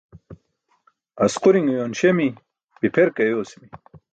[1.25, 2.27] Asqurin uyoon śemi,
[2.79, 3.67] bipher ke ayosimi.